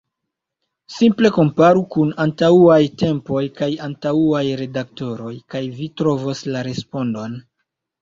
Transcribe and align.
Simple 0.93 1.29
komparu 1.35 1.83
kun 1.97 2.15
antauaj 2.25 2.79
tempoj 3.03 3.45
kaj 3.61 3.71
antauaj 3.91 4.43
redaktoroj 4.65 5.37
kaj 5.55 5.65
vi 5.79 5.93
trovos 6.03 6.47
la 6.53 6.69
respondon. 6.73 7.43